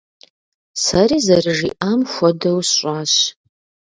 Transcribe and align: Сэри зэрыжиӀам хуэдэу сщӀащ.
Сэри 0.83 1.17
зэрыжиӀам 1.25 2.01
хуэдэу 2.11 2.59
сщӀащ. 2.67 3.13